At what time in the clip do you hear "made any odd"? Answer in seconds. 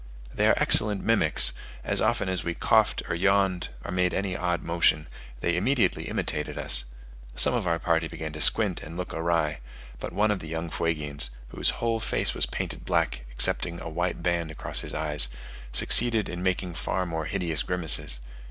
3.91-4.63